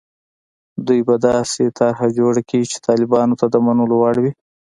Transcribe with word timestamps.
دوی 0.85 1.01
به 1.07 1.15
داسې 1.27 1.63
طرح 1.79 1.99
جوړه 2.17 2.41
کړي 2.49 2.63
چې 2.71 2.77
طالبانو 2.87 3.33
ته 3.39 3.45
د 3.49 3.55
منلو 3.65 3.95
وړ 4.01 4.15
وي. 4.23 4.31